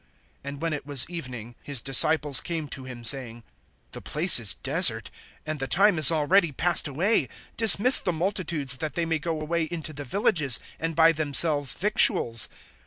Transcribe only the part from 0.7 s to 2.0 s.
it was evening, his